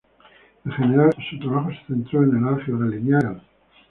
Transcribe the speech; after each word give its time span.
En 0.65 0.71
general, 0.71 1.15
su 1.29 1.37
trabajo 1.37 1.69
se 1.69 1.85
centró 1.93 2.23
en 2.23 2.35
el 2.35 2.47
álgebra 2.51 2.87
lineal 2.87 3.19
y 3.21 3.25
matricial. 3.35 3.41